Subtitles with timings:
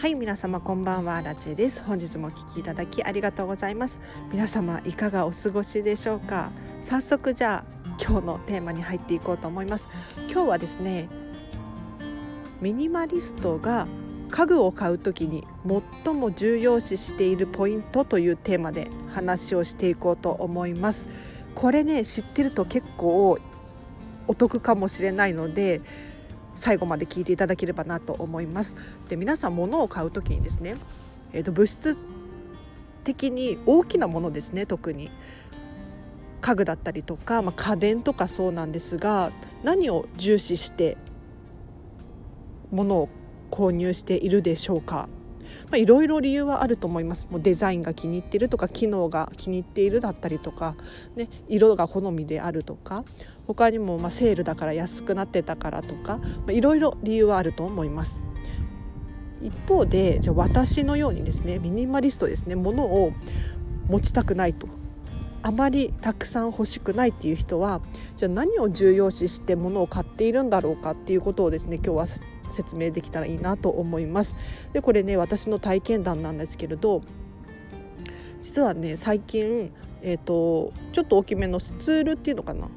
[0.00, 1.82] はい皆様こんばんはラチェです。
[1.82, 4.00] 本日もお聞きいただきありがとうございます。
[4.32, 6.52] 皆様いかがお過ごしでしょうか？
[6.80, 9.90] 早速じゃあ今日のテーマに入っていこうと思います。
[10.30, 11.10] 今日はですね
[12.62, 13.86] ミニマリストが
[14.30, 15.46] 家具を買うときに
[16.04, 21.04] 最も重要視しているポイントというテーマで話をしていこうと思います。
[21.54, 23.38] これね知ってると結構
[24.26, 25.82] お得かもしれないので
[26.54, 28.76] 最後まで聞いていただければなと思います。
[29.08, 30.76] で皆さん物を買う時にですね、
[31.32, 31.96] えー、と物質
[33.04, 35.10] 的に大きなものですね特に。
[36.40, 39.30] 家具だったりとか、まあ、家電とかそうなんですが
[39.62, 40.96] 何を重視して
[42.70, 43.08] 物を
[43.50, 45.08] 購入しているでしょうか。
[45.70, 50.74] まあ、いろいろ理由はあると思いますもうデザインが気に入ってるとか機能が気に入っているだったりとか、
[51.16, 53.04] ね、色が好みであるとか
[53.46, 58.22] 他にもまセールだから安くなってたからとか、まあ、いろいろ理由はあると思います。
[59.42, 63.12] 一方でじゃ私のようにですねミニマリストですね物を
[63.88, 64.68] 持ちたくないと
[65.42, 67.80] あまりたくさん欲しくないっていう人は
[68.16, 72.06] じゃあ何を重要視して物を買っているんだろうかっていうことをですね今日は
[72.50, 74.36] 説明できたらいいなと思います。
[74.72, 77.02] でこれね私の体験談なんですけれど
[78.42, 82.68] 実はね最近、えーと、ちょっと大きめのスツールっていうのかな？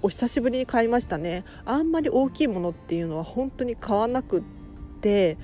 [0.00, 4.42] お久しぶりに買いましたねあんまり大きいものっていうのは本当に買わなくっ
[5.00, 5.38] て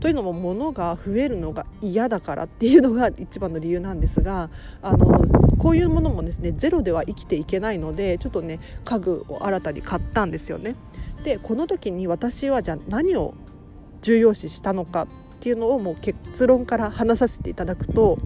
[0.00, 4.50] というのも物が増えるのが嫌だからっていうのが一番の理由なんですが
[4.82, 5.24] あの
[5.58, 10.76] こういうものもですねゼロでは生きていけないのでちょっとね家具を新たに買ったんですよね。
[11.26, 13.34] でこの時に私はじゃあ何を
[14.00, 15.08] 重要視したのかっ
[15.40, 18.18] ていうのをもう結論から話させていただくと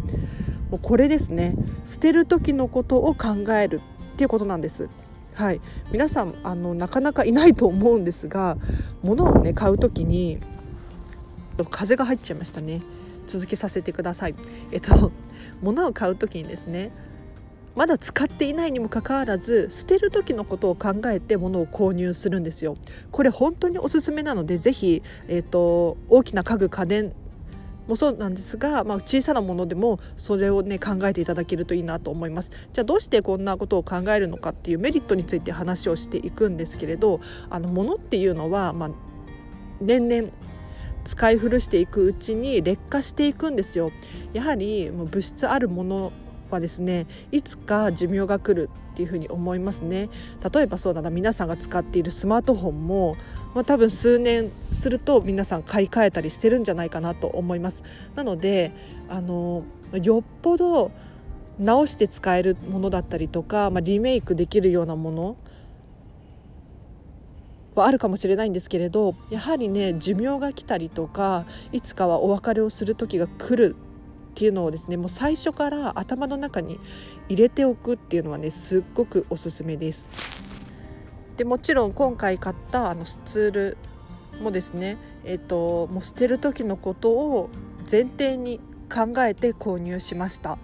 [0.70, 3.81] もうこれですね捨てる時のことを考える
[4.12, 4.91] っていうことなんです。
[5.33, 8.59] はい、皆さんあのなかなかいないと思うんですが
[9.03, 10.39] 物をね買う時に
[11.70, 12.83] 風が入っちゃいましたね。
[13.27, 14.35] 続けさせてください。
[14.73, 15.11] えっと
[15.63, 16.92] 物を買う時にですね
[17.77, 22.77] まだ使っていないにもかかわらず捨てる時のことを考えて物を購入するんですよ。
[23.11, 27.13] これ本当におすすめなのでぜひ、えーと、大きな家具家電
[27.91, 37.20] もそうなんですが、まあ、小さなものでもそれをね考えていただけるといいなと思いますじゃあどうしてこんなことを考えるのかっていうメリットについて話をしていくんですけれど
[37.51, 38.91] あの物っていうのは、まあ、
[39.80, 40.29] 年々
[41.05, 43.91] 使い古していくうちに劣化していくんですよ
[44.33, 46.13] やはり物質あるもの
[46.50, 50.08] はですねいつか寿命が来るっていうふに思いますね。
[50.52, 53.16] 例えばそうだな皆さんが使っているスマートフォンも、
[53.55, 57.83] まあ、多分数年すると皆さん買い替えたりしてるんじゃないかなと思います。
[58.14, 58.72] なので
[59.08, 59.64] あの
[60.02, 60.90] よっぽど
[61.58, 65.36] 直して使えるものだったりとか、まあ、リメイクできるようなもの
[67.74, 73.77] はあるかもしれないんですけれどやはりね寿命が来たりとかいつかはお別れをする時が来る
[74.30, 76.80] っていうのをですねもう最初から頭の中に
[77.29, 80.08] 入れておくっていうのはねすっごくおすすめです。
[81.36, 83.77] でもちろん今回買ったあのスツール
[84.42, 87.51] もですね、えーと、もう捨てる時のことを
[87.91, 88.61] 前提に
[88.91, 90.58] 考えて購入しました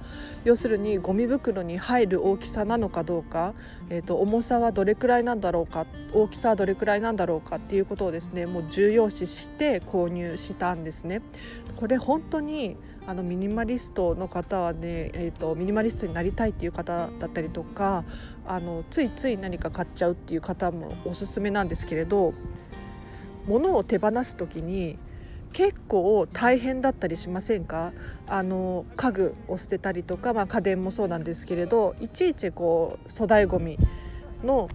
[0.45, 3.55] 要するにゴミ袋に入る大きさなのかどうか、
[3.89, 11.23] えーと、重さはどれくらいなんだろうか大きさはどれくらいなんだろうかっていうことをですねもう重要視して購入したんですね。
[11.77, 12.77] これ本当に
[13.09, 18.05] あのミニマリストの方はね、えーと、ミニマリストになりたいっていう方だったりとか
[18.47, 22.35] あのついつい何か買っちゃうっていう方もおすすめなんですけれど
[23.47, 24.99] 物を手放す時に
[25.53, 27.93] 結構大変だったりしませんか？
[28.27, 33.79] あの家具を捨てたりとか、まあ、家電もそうなんですけれどいちいちこう粗大ごみ
[34.43, 34.69] の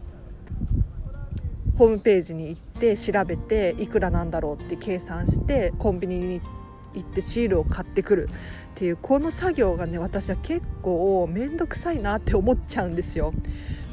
[1.78, 6.61] ホームページに行って調べていくらなんだろうって計算してコンビニに行って
[6.94, 13.34] 行ってシールを買ってくるっていうこの作業がね私は結構面倒くさいなって思っちゃうんですよ。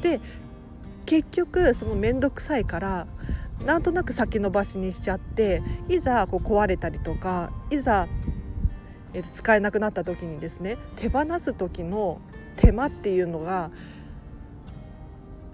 [0.01, 0.19] で
[1.05, 3.07] 結局その面倒くさいから
[3.65, 8.07] なんとなく先延ばしにしちゃっていざこう壊れたりとかいざ
[9.23, 12.21] 使えなくなった時にですね手放す時の
[12.55, 13.71] 手間っていうのが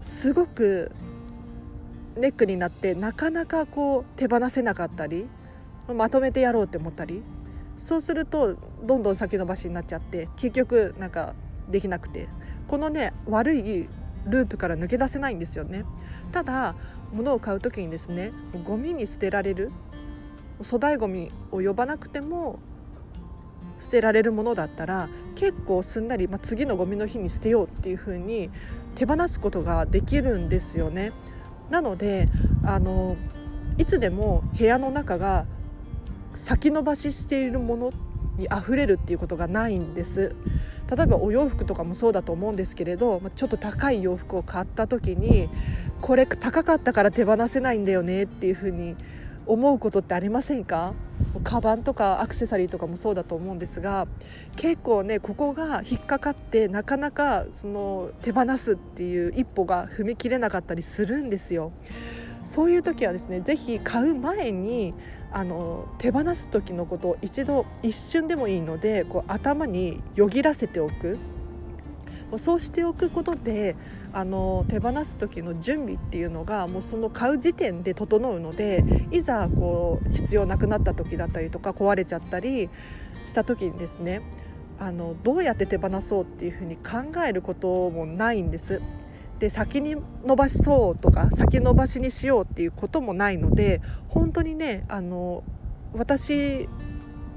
[0.02, 0.92] すごく
[2.18, 5.28] ネックになってなかなかこう手放せなかったり
[5.94, 7.24] まとめてやろうって思ったり
[7.78, 11.34] そうするとどんどん先延ばしになっちゃって結局なんか
[11.70, 12.30] できなくて
[12.68, 13.90] このね悪い
[14.26, 15.86] ループから抜け出せないんですよね
[16.32, 16.76] ただ
[17.14, 18.32] 物を買う時にですね
[18.64, 19.72] ゴミに捨てられる
[20.64, 22.60] 粗大ゴミを呼ばなくても
[23.80, 28.50] 捨てられるものだったら結構すんなり、まあ、次のゴミの日に捨てようっていう風に
[28.96, 31.12] 手放すことができるんですよね。
[31.70, 32.30] なので
[32.64, 33.18] あの
[33.78, 35.46] いつでも部屋の中が
[36.36, 37.94] 先延ばししているもの
[38.38, 40.36] に溢れるっていうことがないんです
[40.94, 45.50] 例えばお洋服とかもそうだと思うんですけれどちょっと高い洋服を買った時に
[46.02, 48.96] これ高かったから手放せないんだよねっていうふうに
[49.48, 50.94] 思うことってありませんか？
[51.44, 54.08] カバンとかアクセサリーとかもそうだと思うんですが
[54.56, 61.72] 結構ねここが引っかかってなかなかその手放すっていう一歩が踏み切れなかったりするんですよ。
[62.44, 64.94] そういう時はですねぜひ買う前に
[65.36, 71.20] あの手放す時のことを一度一瞬でもいいのでこう頭によぎらせておく
[72.38, 73.76] そうしておくことで
[74.14, 82.70] あの手放す時の準備っていうのがもうその買う時点で整うのでいざこう必要なくなった時だったりとか壊れちゃったり
[83.26, 84.22] した時にですね
[84.80, 88.82] あのどうやって手放そうっていうふうに考えることもないんです。
[89.40, 95.44] で先に伸ばしそうとか先延ばしにしようっていうこともないので本当にねあの
[95.94, 96.70] 私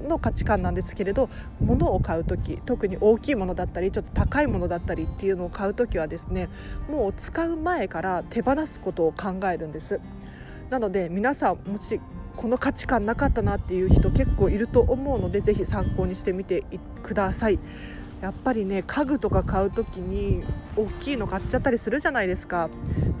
[0.07, 1.29] の価値観なんですけれど
[1.59, 6.49] 物を買う時特に大きいものだったりちょっと高いものだったりっていうのを買う時はですね
[6.89, 9.99] もう使う前から手放すことを考えるんです。
[10.69, 11.99] なので皆さんもし
[12.35, 16.63] この価値観なかったなっていう人結構いると思うのでぜひ参考にしてみて
[17.03, 17.59] ください。
[18.21, 20.43] やっぱりね家具とか買う時に
[20.75, 22.69] 大きいの買っちゃったりするじゃないですか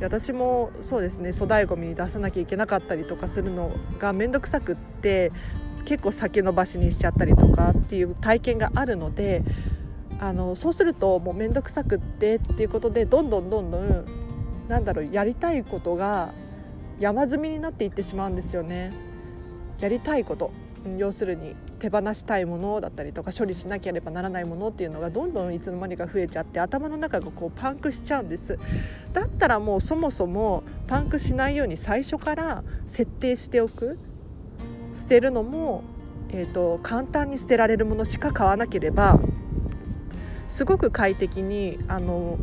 [0.01, 5.31] 私もそうですね粗大ごみに出さなきゃいけなかったりとかするのが面倒くさくって
[5.85, 9.43] 結構先延ばしにしちゃったりとかっていう体験があるので
[10.19, 14.05] あのそうするともう面倒くさくってっていうことでどんどんどんどん
[14.67, 16.33] なんだろうやりたいことが
[16.99, 18.91] 山積みになっていってしまうんですよね。
[19.79, 20.51] やりたいこと
[20.97, 28.57] 要するに手放したいものだったりとか処理しなければならないものっていうのがどんどんいつの間にか増えちゃって頭の中がこうパンクしちゃうんです
[29.13, 33.97] だったらもうそもそもパンクしないように最初から設定しておく
[34.95, 35.83] 捨てるのも、
[36.29, 39.19] えーと、簡単に捨てられるものしか買わなければ
[40.47, 42.37] すごく快適にあの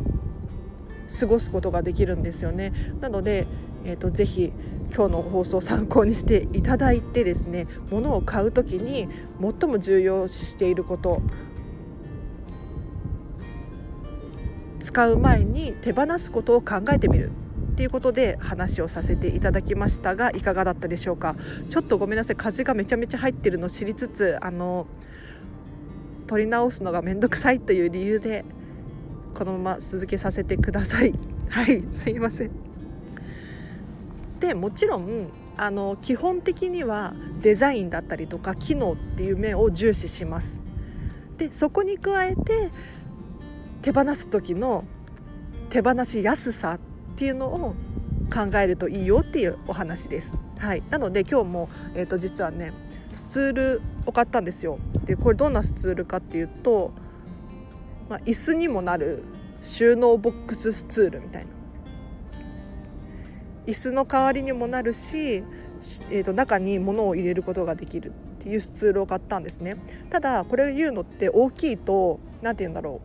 [1.19, 2.73] 過ごすことができるんですよね。
[2.99, 3.47] なので、
[3.85, 4.51] えーと、ぜひ
[4.93, 9.07] 今日の放送を参考にしていただいてですね物を買う時に
[9.41, 11.21] 最も重要視していること。
[14.79, 17.31] 使う前に手放すことを考えてみる。
[17.73, 21.35] っていうことで話をさせていただきましたがいかがだったでしょうか。
[21.69, 22.35] ちょっとごめんなさい。
[22.35, 24.87] 風がめちゃめちゃ入ってるの知りつつあの
[26.25, 28.45] 取り直すのがめんどくさいという理由で
[29.35, 31.13] このまま続けさせてください。
[31.49, 32.66] はいすいません。
[34.39, 40.61] でもちろんあの基本的にはデザインだったりとか機能っていう面を重視します
[41.37, 42.71] でそこに加えて
[43.81, 44.83] 手放す時の
[45.69, 46.79] 手放しやすさっ
[47.15, 47.75] ていうのを
[48.33, 50.37] 考えるといいよっていうお話です。
[50.59, 52.73] はい、なので今日も、えー、と実はね
[53.13, 54.79] スツールを買ったんですよ。
[55.05, 56.91] でこれどんなスツールかっていうと、
[58.09, 59.23] まあ、椅子にもなる
[59.61, 61.56] 収納ボックススツールみたいな。
[63.67, 65.43] 椅子の代わりにもなるし、
[66.09, 69.75] えー、と中に物を入れることができるっていうスツールを買ったんですね。
[70.09, 73.01] ただこれを言うのって大きいと何て言うんだろ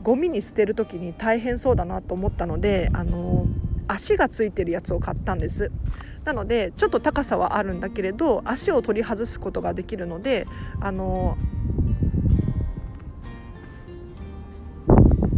[0.00, 3.46] うゴミに捨てる時に大変そうだなと思ったのであの
[3.88, 5.72] 足がついてるやつを買ったんです
[6.24, 10.46] なのでちょっと高さはあるんだけれど足を取り外すことができるので
[10.80, 11.36] あの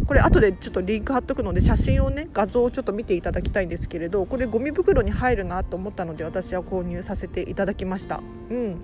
[0.09, 8.19] これ後でちょっとリンク貼っとくので写真をね画像をちょっと見ていただきたいんですけれどこれゴミ袋に入るなと思ったので私は購入させていただきました。
[8.49, 8.81] うん。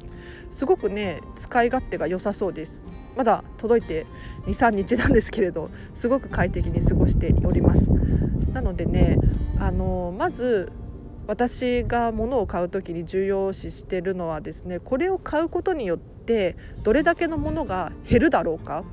[0.51, 2.85] すごくね使い勝手が良さそうです。
[3.17, 4.05] まだ届いて
[4.45, 7.89] 23日なんですけれどすごく快適に過ごしております。
[8.53, 9.17] なのでね
[9.57, 10.71] あのまず
[11.25, 18.83] 私が物を買う時に重要視してるのはですねこれを買うことによってどれだけのものが減るだろうか。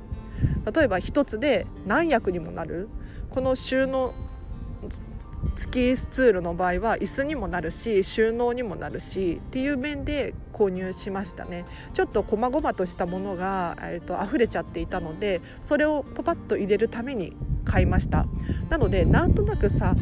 [0.73, 2.89] 例えば1つで何役にもなる。
[3.29, 4.13] この収納
[5.55, 11.65] 付きスツールの場合は椅子にもなるし収納にもなるしっていう面で購入しましたね。
[11.93, 17.35] ちょっと細々としたものが、えーと、溢れちゃっていたのでそれをパパッと入れるために
[17.65, 18.25] 買いました。
[18.69, 19.95] なのでなんとなくさ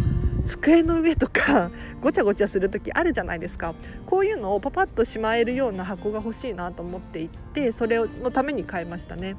[0.46, 1.72] 机の上とか
[2.02, 3.74] ごちゃごちゃする時あるじゃないですか。
[4.06, 9.36] こういうのをパパッとしまえるような箱が欲しいなと思っていってそれのために買いましたね。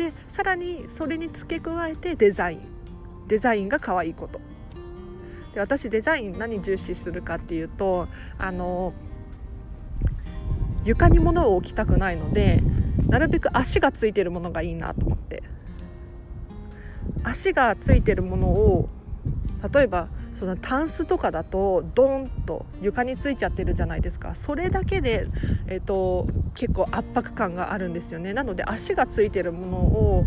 [0.00, 2.60] でさらにそれに付け加えてデザイン。
[3.28, 4.40] デザインが可愛いこと。
[5.52, 8.94] で私デザイン何重視するかっていうとあの
[10.84, 12.62] 床に物を置きたくないので
[13.08, 15.42] なるべく足がついてるものがいいなと思って。
[17.22, 18.88] 足がついてるものを
[19.74, 20.08] 例えば
[20.40, 24.34] そのタンスとかだとドーンと床についちゃってるじゃないですか。
[24.34, 25.26] それだけで、
[25.66, 28.32] えーと、結構圧迫感があるんですよね。
[28.32, 30.24] なので足がついてるものを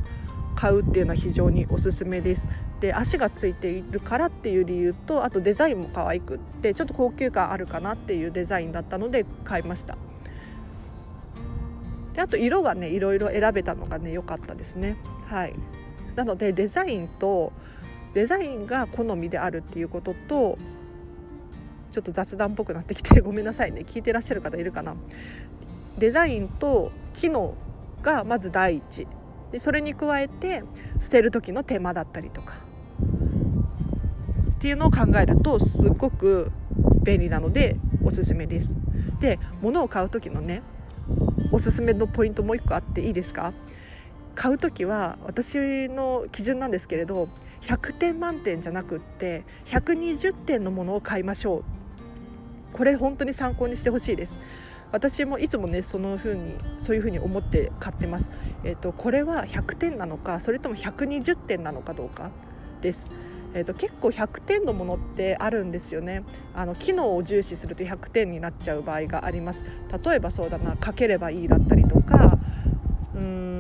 [0.56, 2.48] 買うっていうのは非常におすすめです。
[2.80, 9.98] で足がついているからっていう理由とあとデザインも可愛くってちょっと高級感あるかなっていうデザインだったので買いました。
[12.14, 14.96] であと色がねいろいろ選べたのがね良かったですね。
[15.26, 15.56] はい。
[16.16, 17.52] なのでデザインと
[18.14, 20.58] デザインが好みであるっていうことと
[21.92, 23.82] ちょっと雑談っぽくなってきて ごめんなさいね。
[23.86, 24.96] 聞いてらっしゃる方いるかな。
[25.98, 27.54] デザインと機能
[28.02, 29.08] がまず第一。
[29.52, 30.64] でそれに加えて
[31.00, 32.56] 捨てる時の手間だったりとか。
[34.56, 36.52] っていうのを考えるとすごく
[37.04, 38.74] 便利なのでおすすめです。
[39.20, 40.62] で物を買う時のね
[41.52, 43.54] おすすめのポイントもう一個あっていいですか？
[44.36, 47.28] 買う時は私の基準なんですけれど
[47.64, 51.64] 100点満点じゃなくって120点のものを買いましょう。
[52.74, 54.40] これ本当に参考にしてほしいです。
[54.92, 58.32] 私もいつもねその風にそういう風に思って買ってます。
[58.64, 62.32] え、ー、とこれは100点なのかそれとも120点なのかどうか
[62.82, 63.08] です。
[63.56, 66.24] えーと、結構100点のものってあるんですよね。
[66.56, 69.64] あの機能を重視すると100点になっちゃう場合があります。
[70.04, 72.38] 例えばそうだなかければいいだったりとか
[73.16, 73.53] うん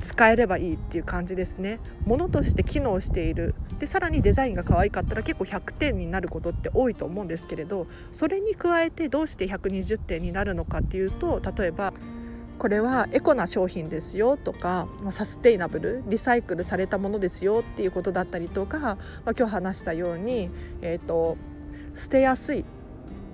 [0.00, 1.78] 使えればいいっていう感じですね。
[2.04, 3.54] ものとして機能している。
[3.78, 11.94] でさらにデザインが可愛かったら結構100点になることって多いと思うんですけれどそれに加えてどうして120点になるのかっていうと例えば
[12.58, 18.96] これはエコな商品ですよとか、ま、サステイナブルリサイクルされたものですよっていうことだったりとか、まあ、
[19.34, 20.50] 今日話したように、
[20.82, 21.38] えーと
[21.94, 22.64] 捨てやすいっ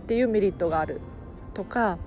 [0.06, 1.00] ていうメリットがある
[1.54, 1.99] とか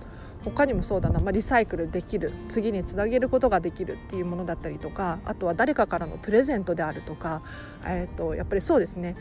[0.44, 2.32] 他にもそうだな、まあ、リサイクルできる。
[2.48, 5.20] 次につなげることができるっていうものだったりとか。
[5.26, 7.42] あとは誰かからのプレゼントであるとか、
[7.86, 9.16] えーと、やっぱりそうですね。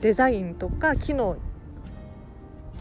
[0.00, 1.36] デザインとか機能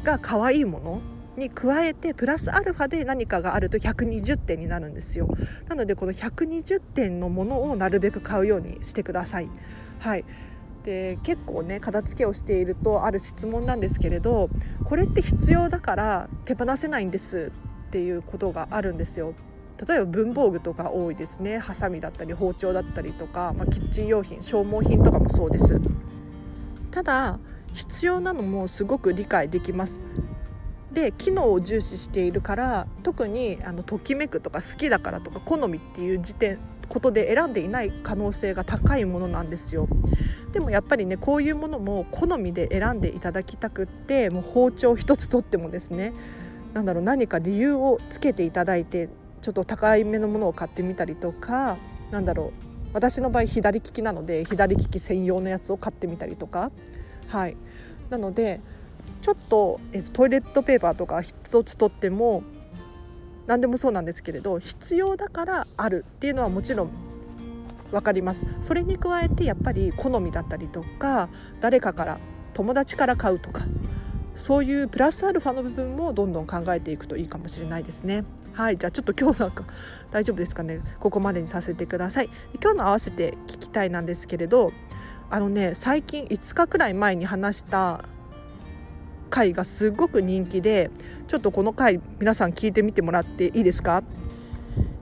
[0.04, 1.02] が可愛いもの
[1.38, 5.28] に加えてプラスアルファで何かがあると120点になるんですよ。
[5.68, 9.50] なのでこの120点のものをなるべく買うようにしてください。
[10.00, 10.26] はい。
[10.84, 14.50] で結構ね片付けをしているとある質問なんですけれど
[14.84, 17.52] これって必要だから手放せないんです。
[17.94, 19.36] っていうことがあるんですよ。
[19.88, 21.60] 例えば文房具とか多いですね。
[21.60, 25.80] ハサミだったり包丁だったりとか、まあ、キッチン用品消耗品とかもそうです。
[26.90, 27.40] ただ
[27.72, 30.02] 必要なのもすごく理解できます。
[30.92, 36.58] で機能を重視しているから特にあのときめくとか好きだからとか好みっていう時点
[36.90, 39.88] ことで選んでいない可能性が高いものなんですよ。
[40.52, 46.14] でもやっぱりねこういうものも好みで選んでいただきたくってもう包丁一つとってもですね
[46.74, 49.10] なんだろう何か理由をつけていただいて
[49.42, 51.78] ちょっと高いめのものを買ってみたりとか
[52.12, 56.72] なんだろう私の場合左利きなので左利き専用のやつを買ってみたりとか。
[57.28, 57.58] はい。
[58.10, 58.62] なので
[59.22, 62.44] ちょっと、えっと、トイレットペーパーとか一つとっても
[63.48, 66.92] 何でもそうなんですけれど必要だからあるっていうのはもちろん
[67.92, 68.46] 分かります。
[68.62, 71.30] それに加えてやっぱり好みだったりとか
[71.62, 72.20] 誰かから
[72.54, 73.64] 友達から買うとか。
[74.36, 78.24] そういうプラスアルファの部分もどんどん考えていくといいかもしれないですね。
[78.54, 79.64] はいじゃあちょっと今日なんか
[80.12, 82.30] 大丈夫ですかねここまでにさせてください。
[82.62, 84.72] 今日の合わせて聞きたいなんですけれど
[85.30, 88.06] あのね最近5日くらい前に話した
[89.30, 90.92] 回がすごく人気で
[91.28, 94.04] ちょっとこの回皆さん聞いてみてもらっていいですか？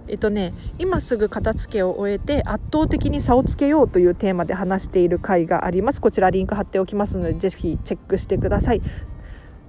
[0.08, 8.82] えっとね、今すぐ片付けを終えて圧倒的に差をつけようというテーマで話している回がありますこちらリンク貼っておきますのでぜひチェックしてください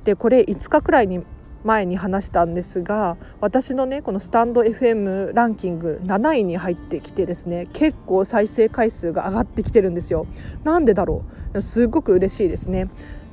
[0.04, 1.24] でこれ5日くらいに
[1.64, 10.26] 前に話したんですが私のねこのスタンド FM ランキング7位に入ってきてですね結構再生回数が上がってきてるんですよ。
[10.64, 11.62] なんでだろう？
[11.62, 12.90] すごく嬉しいですね。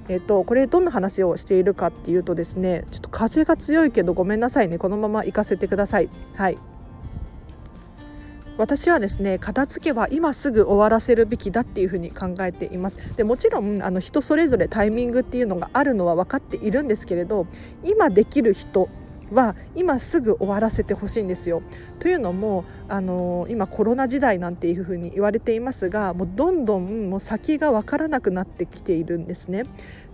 [0.10, 4.78] えっと、これどんな話をしているかっていうとですねちょっと風が強いけどごめんなさいね。
[4.78, 6.10] このまま行かせてください。
[6.36, 6.58] はい。
[8.60, 12.98] 私はですね片付けは今すぐ終わらせるべきだっていうふうに考えています。
[13.16, 17.48] でもちろんあの人それぞれタイミングっていうのがあるのは分かっているんですけれど
[17.86, 18.90] 今できる人
[19.32, 21.62] は今すぐ終わらせてほしいんですよ。
[22.00, 29.64] というのもあの今コロナ時代なんていうふうに言われていますがもうどんどんもう先が分からなくなってきているんですね。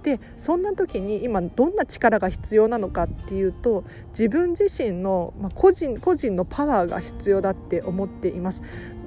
[0.05, 8.61] でそんな時に今どんな力が必要なのかっていうと自分自身の、まあ、個人個人のパワーが必要だって思っています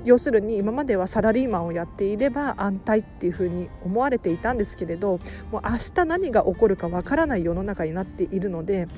[0.04, 8.88] 要するに今まではサラリーマンをやっていれば安泰っていうふうに思われていたんですけれどもう明日何が起こるかわからない世の中になっているので、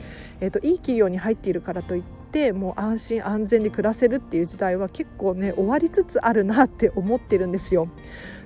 [0.41, 7.89] えーと、いい企業に入っているからといってもう安心安全に暮らせるっていう時代は結構ね終わりつつあるなって思ってるんですよ。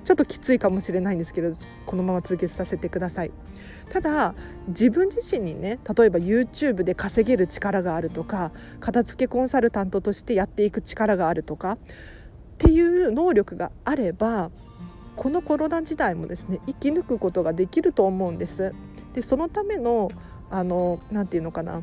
[0.05, 1.51] ちょっときついかもしれないんですけど
[1.87, 3.33] このまま続けさせてください。
[3.91, 4.35] ただ
[4.69, 11.79] 自分自身にね例えば YouTube で稼げる力があるとか片付けコンサルタントとしてやっていく力があるとか
[12.55, 14.51] っていう能力があれば
[15.17, 18.75] このコロナ時代もですね生き抜くことができると思うんです。
[19.13, 20.09] でそのための
[20.51, 21.83] あのなて言うのかな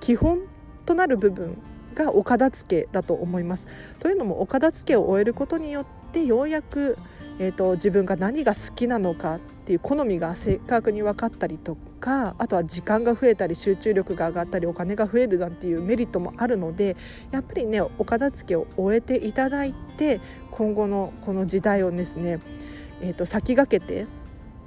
[0.00, 0.40] 基本
[0.84, 1.58] となる部分
[1.94, 3.66] がお片付けだと思います。
[3.98, 6.98] というのもお片付けを終えることによってようやく
[7.38, 16.98] えーと、自分が何が好きなのかっていう好みが正確に分かったりとかあとは時間が増えたり集中力が上がったりお金が増えるなんていうメリットもあるので
[17.30, 20.20] やっぱりねお片付けを終えていただいて
[20.50, 22.40] 今後のこの時代をですね、
[23.00, 24.06] えーと、先駆けて、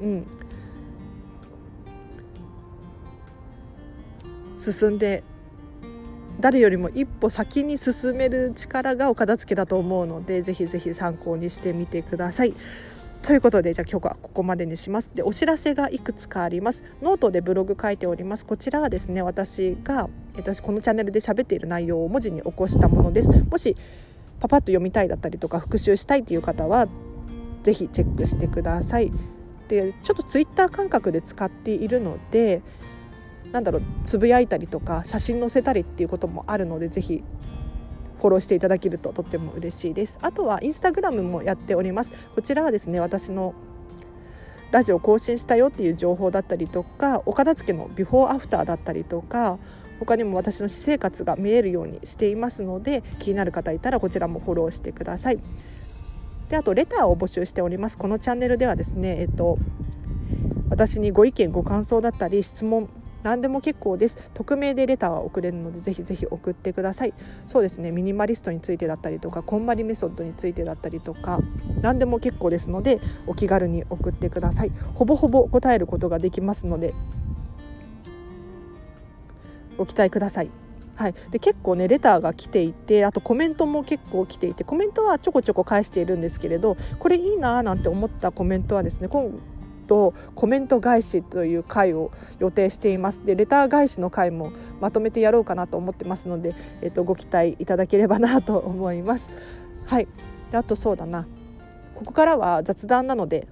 [0.02, 0.28] うん、
[4.58, 5.24] 進んで
[6.40, 12.56] 誰よりも一歩先に進める力がお片付けだと思うのでぜひぜひ参考にしてみてください。
[13.22, 15.12] ということでじゃあ今日はここまでにします。
[15.14, 16.84] でお知らせがいくつかあります。
[17.02, 18.46] ノートでブログ書いております。
[18.46, 23.30] こちらはですね私が私このチャンネルで喋っている内容を文字に起こしたものです。
[23.30, 23.76] もし
[24.40, 26.88] パパッと読みたいだったりとか復習したいという方は
[27.64, 29.12] ぜひチェックしてください。
[29.68, 32.62] でちょっとツイッター感覚で使っているので
[33.52, 37.24] なんだろうつぶやいたりとか写真載せたりっていうこともあるのでぜひ
[38.20, 40.18] フォローしていただけるととっても嬉しいです。
[40.22, 42.12] あとはインスタグラムもやっております。
[42.36, 43.54] こちらはですね私の
[44.72, 49.60] ラジオ更新したよっていう情報だったりとかお片付けのビフォーアフターだったりとか
[50.00, 55.40] 他にも私の私生活が見えるようにしていますので気になる方いたらこちらもフォローしてください。
[56.50, 57.98] であとレターを募集しております。
[57.98, 59.58] このチャンネルではですねえっと
[60.70, 62.90] 私にご意見ご感想だったり質問
[63.24, 64.30] 何でも結構です。
[64.34, 67.14] 匿名でレターは送れるのでぜひぜひ送ってください。
[67.46, 67.92] そうですね。
[67.92, 71.40] ミニマリストについてだったりとかこんまりメソッドについてだったりとか
[71.82, 74.72] 何でも結構ですのでお気軽に送ってください。
[74.94, 76.94] ほぼほぼ答えることができますので
[79.78, 80.52] ご期待ください。
[80.96, 89.32] はい、で結構ねレターが来ていてあとコメントも結構来ていてコメントはちょこちょこ返しているんですけれどこれいいなーなんて思ったコメントはですね今
[89.88, 93.26] とコメント返しという回を予定しています。
[93.26, 99.30] でレター返しの回もまとめてやろうかなと思ってますので、えっと、ご期待いただければなと思います。
[99.86, 100.08] はい。
[100.52, 101.28] であとそうだな。
[101.96, 103.48] ここからは雑談なので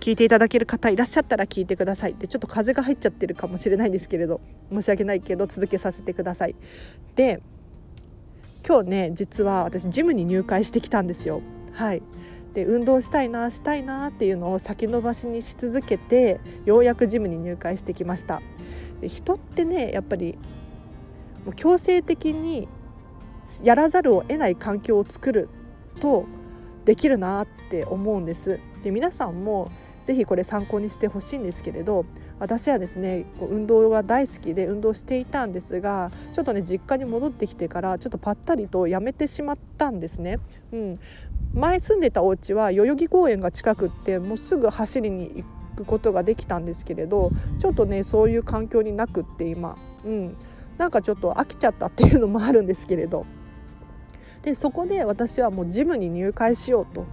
[0.00, 2.14] 聞いていただける方いらっしゃったら聞いてください。
[2.14, 6.54] でちょっと風が入っちゃってるかもしれないんですけれど申し訳ないけど続けさせてください。
[7.14, 7.40] で
[8.66, 11.40] 今日ね実は私ジムに入会してきたんですよ。
[11.72, 12.02] はい。
[12.56, 18.40] で運動したいなしたいなっていうのを先延ばしにし続けてようやくジムに入会してきました。
[19.02, 20.38] で人ってねやっぱり
[21.44, 22.66] もう強制的に
[23.62, 25.50] やらざるを得ない環境を作る
[26.00, 26.24] と
[26.86, 28.58] できるなって思うんです。
[28.82, 29.70] で皆さんも
[30.06, 32.06] ぜひこれ参考にしてほしいんですけれど
[32.38, 40.38] 私はですね運動が大好きで運動していたんですがちょっとね実家に戻ってきてからちょっとぱったりとやめてしまったんですね。
[40.72, 40.98] うん、
[41.56, 45.44] 前住んでたお家は代々木公園が近くってもうすぐ走りに
[45.76, 50.36] 行くことができたんですけれどちょっとねそういう環境になくって今、うん、
[50.76, 53.26] なんかちょっと飽きちゃったっていうのもあるんですけれど。
[54.42, 57.04] でそこで私はもうジムに入会しようと。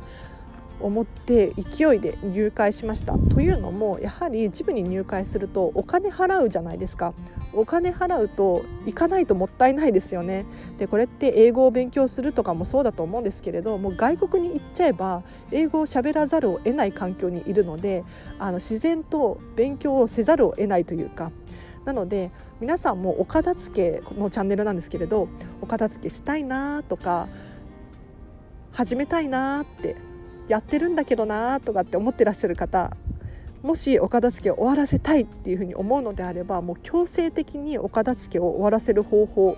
[0.83, 3.17] 思って勢いで入会しました。
[3.17, 7.13] というのもやはりジムに入会するとお金払うじゃないですか。
[7.53, 10.45] お金払うと行かないともったいないですよね。
[10.77, 18.03] でこれって英語を勉強するとかもそうだと思うんですけれどもう外国に行っちゃえば英語を喋らざるを得ない環境にいるので
[18.37, 21.31] あの自然と勉強をせざるを得ないというか。
[21.85, 25.27] なので皆さんもお片付けのチャンネルなんですけれど
[25.61, 27.27] お片付けしたいなとか
[28.71, 29.97] 始めたいなって
[30.47, 32.95] やってるんだけどなとかって思ってらっしゃる方
[33.61, 39.57] もしお片付けを終わらせたいっていうふうに思うのであればもう強制的にお片付けを終わらせる方法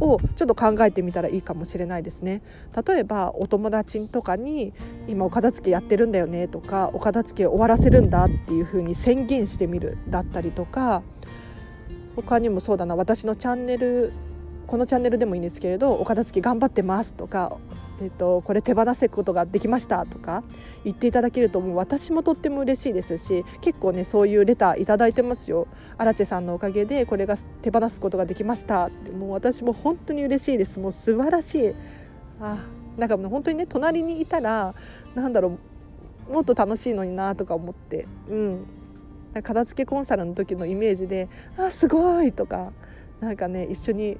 [0.00, 2.42] をちょっと考えてみたらいいかもしれないですね。
[2.86, 4.72] 例えばお友達とかに
[5.08, 11.02] 今お片付けやってるんだよねとかお片付け終わらせるんだっていうふうに宣言してみるだったりとか
[12.14, 14.12] 他にもそうだな私のチャンネル
[14.66, 17.56] このチャンネルでもいいんですけれどお片付け頑張ってますとか
[18.00, 20.44] えーと、これ手放すことができましたとか
[20.84, 25.66] 言っていただけるともう私もとっても嬉しいですし結構ねそういうレター頂いてますよ。
[25.96, 29.10] アラチェさんのおかげでこれが手放すことができましたって。
[29.12, 30.78] もう私も本当に嬉しいです。
[30.78, 31.74] もう素晴らしい。
[32.40, 34.74] あなんかもう本当にね隣にいたら
[35.14, 35.58] なんだろ
[36.28, 38.06] うもっと楽しいのになとか思って。
[38.28, 38.66] うん。
[39.42, 41.28] 片付けコンサルの時のイメージで
[41.58, 42.72] 「あすごい!」とか。
[43.20, 44.18] なんかね一緒に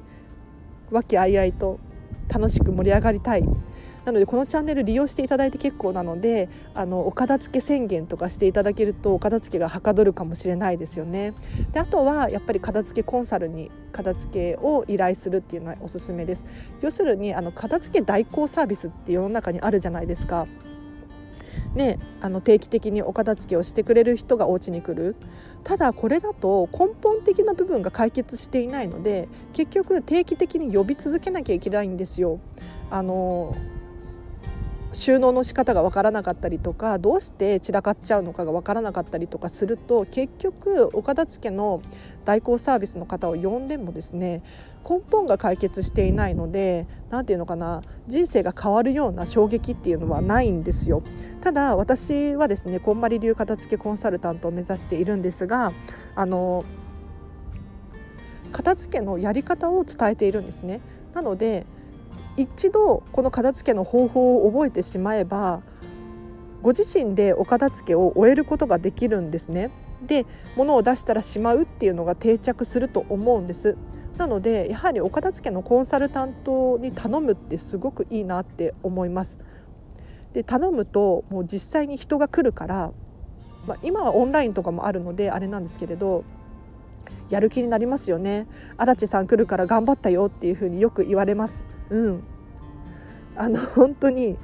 [0.91, 1.79] 和気あいあいと
[2.29, 3.45] 楽しく盛り上がりたい
[4.07, 11.35] なのでこのチャンネル利用していただいて結構なのであのお片付け宣言とかしていただけるとお片付けがはかどるかもしれないですよね。
[11.73, 16.45] であとはやっぱり片付けコンサルに片付けを依頼するっていうのはおすすめです。
[16.83, 20.47] 要するにあの片付け代行サービスって世の中にあるじゃないですか。
[21.75, 25.17] ね、あの定期的にお片付けをしてくれる人がお家に来る
[25.67, 32.39] ただこれだと根本的な部分が解決していないので結局定期的に呼び続けなきゃいけないんですよ。
[32.89, 33.53] あの
[34.97, 41.83] 収納の仕方が分からなかったりとかどうして散らかっちゃうのかが分からなかったりとかすると結局お片付けの
[42.25, 44.43] 代行サービスの方を呼んでもですね
[44.89, 51.03] 根本が解決していないので何て言うのかな人生が変わるような衝撃っていうのはないんですよ。
[51.43, 55.73] ただ私はですねこんまり流片付けコンサルタントを目指しているんですが
[56.15, 56.65] あの
[58.51, 60.81] 片付けのやり方を伝えているんですね。
[61.13, 61.67] なので
[62.37, 65.63] 一度この片付けの方法を覚えてしまえば
[66.63, 69.71] ご自身でお片付けを終えることができるんですね。
[70.07, 73.77] で物を出したらしまうっていうのが定着すると思うんです。
[74.19, 79.39] なのでやはりお片付けのコンサルタントに頼むってすごくいいなって思います。
[80.33, 82.93] で頼むともう実際に人が来るから、
[83.67, 86.25] まあ、今はオンラインとかもあるのであれなんですけれど
[87.31, 88.47] やる気になりますよね。
[88.77, 91.65] 荒地さん来るから頑張ったよっていうふうによく言われます。
[91.91, 92.23] うん、
[93.37, 94.37] あの本当に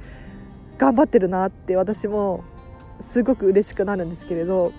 [0.77, 2.43] 頑張ってるなって私も
[2.99, 4.71] すごく嬉しくなるんですけれど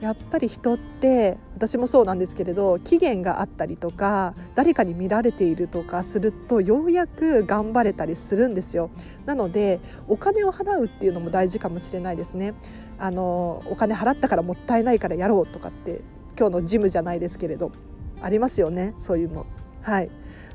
[0.00, 8.90] やっぱり人って私もそうなんですけれど期限があったりとか誰かに見られているとかするとようやく頑張れたりするんですよ。
[9.24, 12.52] なのでお金を払うっていうのも大事かもしれないですね。
[12.98, 16.02] あのお金払ったからもったいないからやろうとかって
[16.38, 17.72] 今日のジムじゃないですけれど
[18.20, 19.46] ありますよねそういうの。
[19.80, 20.10] はい。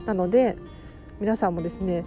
[0.06, 0.56] なので
[1.22, 2.04] 皆さんもですね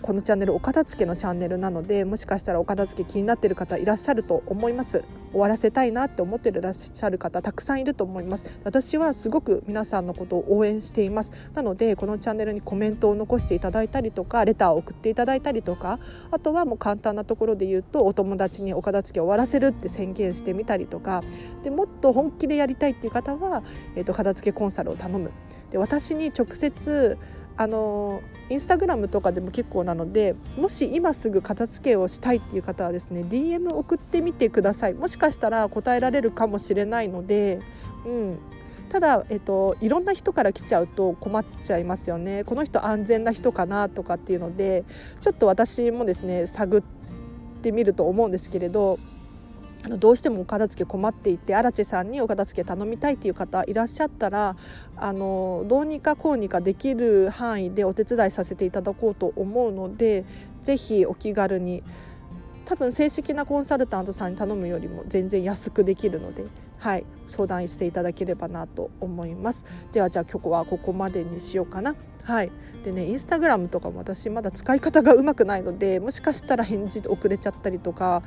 [0.00, 5.04] このチャンネルお片付けのチャンネルなのでもしかしたらお片付け気になっている方いらっしゃると思います。
[5.32, 8.46] 終わらせたいなって思っていらっしゃる方たくさんいると思います。
[8.64, 11.32] 私はすごく皆さんのことを応援しています。
[11.52, 15.98] なのでこのチャンネルにコメントを残していただいたりとかレターを送っていただいたりとか
[16.30, 21.22] あとはもう簡単なところで言うとお友達にお片付け終わらせるって宣言してみたりとか
[21.64, 23.62] でもっと本気でやりたいっていう方は、
[23.94, 25.32] えーと片付けコンサルを頼む。
[25.70, 27.18] で私に直接
[27.58, 34.94] あのインスタグラムとかでも結構なのでもし今すぐ片付けをしたいっていう方はですね DM 送ってみてください。
[34.94, 37.60] もしかしたら答えられるかもしれないので、
[38.06, 38.38] うん、
[38.90, 42.44] ただ、えっと、いろんな人から来ちゃうと困っちゃいますよね。
[42.44, 44.84] この人安全な人かなとかっていうので
[45.20, 46.82] ちょっと私もですね探っ
[47.62, 49.00] てみると思うんですけれど
[49.88, 54.56] のどうしてもお片付け困っていて荒地さんにお片付け頼みたいっていう方いらっしゃったら
[54.96, 60.24] あのどうにかこうにかできる範囲でお手伝いさせていただこうと思うので
[60.62, 61.82] 是非お気軽に
[62.68, 66.44] 多分正式なコンサルタントさんに頼むよりも全然安くできるので、
[66.78, 69.64] はい、相談していただければなと思います。
[69.92, 71.94] ではじゃあ今日はここまでにしようかな。
[72.24, 72.52] はい、
[72.84, 78.22] でねインスタグラムとかも私まだ使い方がうまくないのでもしかしたら返事遅れちゃったりとか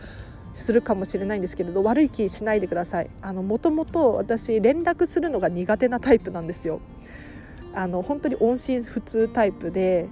[0.53, 6.81] するかもしれないんですけれど悪い気しないでくださいあのもともと私連絡するのが苦手なタイプなんですよ
[7.73, 10.07] あの本当に音信不通タイプで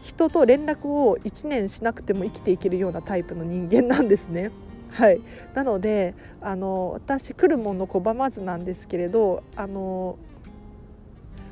[0.00, 4.50] 人と連絡を1年しなくても生きていけるようなタイプの人間なんですね。
[4.90, 5.20] はい、
[5.54, 10.18] なのであの私来るもの拒まずなんですけれどあの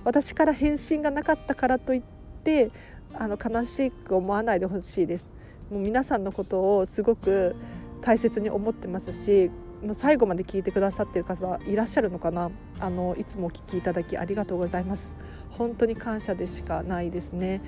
[0.05, 2.03] 私から返信がなかったからといっ
[2.45, 2.71] て
[3.15, 5.31] あの悲しく思わないでほしいです。
[5.71, 7.57] もう皆さんのことをすごく
[8.03, 9.51] 大切に思ってますし
[9.83, 12.51] もう最後まで聞いてくださってる方いらっしゃるのかな。
[12.79, 15.15] あのいつもお聞きいただきありがとうございます。
[15.51, 17.61] 本当に感謝でしかないですね。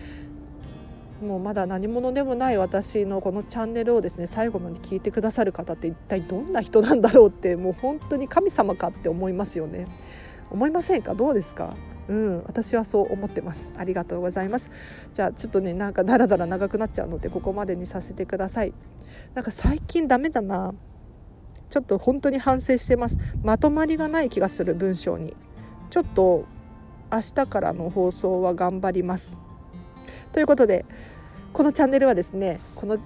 [1.23, 9.87] もうまだ何者でもない私のこのチャンネルをですね最後まで聞いてくださる方って一体どんな人なんだろうってもう本当に神様かって思いますよね。
[10.51, 11.15] 思いませんか？
[11.15, 11.75] どうですか？
[12.09, 13.71] うん、私はそう思ってます。
[13.77, 14.71] ありがとうございます。
[15.13, 18.75] じゃあちょっとねなんかだらだら長くなっちゃうのでここまでにさせてください。
[19.35, 20.75] なんか最近ダメだな。
[21.71, 23.19] ちょっと本当に反省してます。
[23.43, 25.35] まとまりがない気がする文章に。
[25.91, 26.45] ちょっと
[27.11, 29.39] 明日からの放送は頑張ります。
[30.33, 30.85] ということで
[31.53, 32.99] このチャンネルはですねこの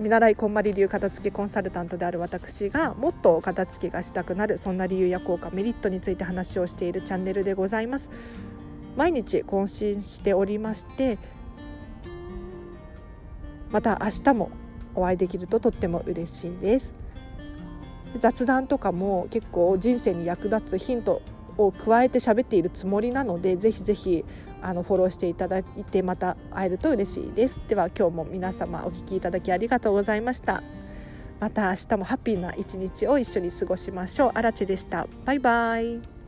[0.00, 8.10] 見習いこんまり流片付けコンサルタントである私がもっと片付けがしたくなるそんな理由や効果メリットについて話をしているチャンネルでございます。
[8.96, 11.18] 毎日更新しておりまして
[13.70, 14.50] また明日も
[14.94, 16.94] お会いできるととっても嬉しいです。
[18.18, 21.20] 雑談とかも結構人生に役立つヒント
[21.66, 24.24] を加えて喋っているつもりなのでぜひぜひ
[24.62, 27.60] あのフォローしていただいてまた会えると嬉しいです。
[27.68, 30.62] では今日も皆様お聞きいただきありがとうございました。
[31.40, 34.30] また明日もハッピーな一日を一緒に過ごしましょう。
[34.34, 35.06] あらちでした。
[35.24, 36.19] バイバイ。